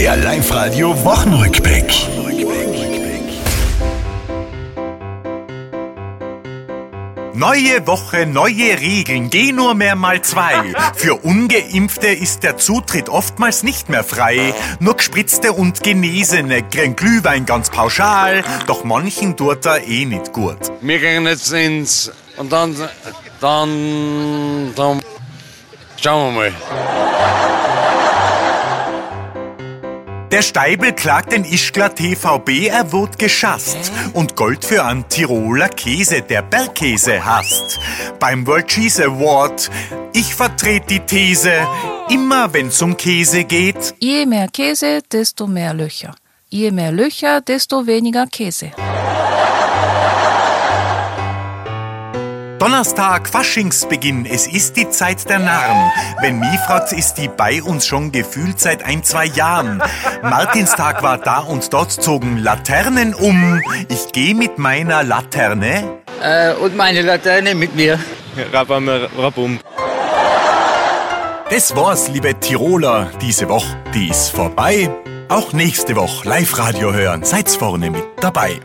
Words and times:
Der 0.00 0.16
Live-Radio 0.16 1.04
Wochenrückblick. 1.04 1.92
Neue 7.34 7.86
Woche, 7.86 8.24
neue 8.24 8.80
Regeln, 8.80 9.28
geh 9.28 9.52
nur 9.52 9.74
mehr 9.74 9.96
mal 9.96 10.22
zwei. 10.22 10.72
Für 10.94 11.16
Ungeimpfte 11.16 12.06
ist 12.06 12.44
der 12.44 12.56
Zutritt 12.56 13.10
oftmals 13.10 13.62
nicht 13.62 13.90
mehr 13.90 14.02
frei. 14.02 14.54
Nur 14.78 14.96
Gespritzte 14.96 15.52
und 15.52 15.82
Genesene 15.82 16.62
kriegen 16.62 16.96
Glühwein 16.96 17.44
ganz 17.44 17.68
pauschal, 17.68 18.42
doch 18.66 18.84
manchen 18.84 19.36
tut 19.36 19.66
er 19.66 19.86
eh 19.86 20.06
nicht 20.06 20.32
gut. 20.32 20.72
Wir 20.80 20.98
gehen 20.98 21.26
jetzt 21.26 21.52
ins. 21.52 22.10
Und 22.38 22.50
dann. 22.50 22.74
Dann. 23.38 24.72
Dann. 24.74 25.02
Schauen 25.98 26.34
wir 26.36 26.40
mal. 26.40 26.52
Der 30.30 30.42
Steibel 30.42 30.92
klagt 30.92 31.32
den 31.32 31.44
Ischgler 31.44 31.92
TVB, 31.92 32.68
er 32.68 32.92
wird 32.92 33.18
geschasst. 33.18 33.90
Und 34.12 34.36
Gold 34.36 34.64
für 34.64 34.84
einen 34.84 35.08
Tiroler 35.08 35.68
Käse, 35.68 36.22
der 36.22 36.42
Bergkäse 36.42 37.24
hasst. 37.24 37.80
Beim 38.20 38.46
World 38.46 38.68
Cheese 38.68 39.06
Award, 39.06 39.68
ich 40.12 40.32
vertrete 40.32 40.86
die 40.86 41.00
These, 41.00 41.52
immer 42.10 42.52
wenn's 42.52 42.80
um 42.80 42.96
Käse 42.96 43.42
geht, 43.42 43.94
Je 43.98 44.24
mehr 44.24 44.46
Käse, 44.46 45.00
desto 45.10 45.48
mehr 45.48 45.74
Löcher. 45.74 46.14
Je 46.48 46.70
mehr 46.70 46.92
Löcher, 46.92 47.40
desto 47.40 47.86
weniger 47.86 48.26
Käse. 48.26 48.70
Donnerstag, 52.60 53.26
Faschingsbeginn, 53.26 54.26
es 54.26 54.46
ist 54.46 54.76
die 54.76 54.90
Zeit 54.90 55.26
der 55.30 55.38
Narren. 55.38 55.90
Wenn 56.20 56.38
mich 56.38 56.60
fragt, 56.66 56.92
ist 56.92 57.14
die 57.14 57.28
bei 57.28 57.62
uns 57.62 57.86
schon 57.86 58.12
gefühlt 58.12 58.60
seit 58.60 58.84
ein, 58.84 59.02
zwei 59.02 59.24
Jahren. 59.24 59.82
Martinstag 60.22 61.02
war 61.02 61.16
da 61.16 61.38
und 61.38 61.72
dort 61.72 61.90
zogen 61.90 62.36
Laternen 62.36 63.14
um. 63.14 63.62
Ich 63.88 64.12
geh 64.12 64.34
mit 64.34 64.58
meiner 64.58 65.02
Laterne. 65.02 66.02
Äh, 66.22 66.52
und 66.52 66.76
meine 66.76 67.00
Laterne 67.00 67.54
mit 67.54 67.74
mir. 67.74 67.98
Rabam, 68.52 68.90
Rabum. 69.16 69.58
Das 71.48 71.74
war's, 71.74 72.08
liebe 72.08 72.38
Tiroler. 72.38 73.10
Diese 73.22 73.48
Woche, 73.48 73.74
die 73.94 74.08
ist 74.08 74.32
vorbei. 74.32 74.90
Auch 75.30 75.54
nächste 75.54 75.96
Woche 75.96 76.28
Live-Radio 76.28 76.92
hören. 76.92 77.24
Seid's 77.24 77.56
vorne 77.56 77.90
mit 77.90 78.04
dabei. 78.20 78.60